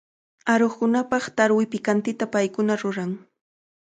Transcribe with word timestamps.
Aruqkunapaq 0.53 1.25
tarwi 1.37 1.63
pikantita 1.73 2.25
paykuna 2.33 2.73
ruran. 2.83 3.11